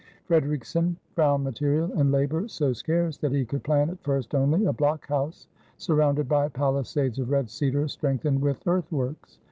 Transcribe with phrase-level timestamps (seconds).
[0.25, 4.73] Fredericksen found material and labor so scarce that he could plan at first only a
[4.73, 5.45] blockhouse
[5.77, 9.37] surrounded by palisades of red cedar strengthened with earthworks.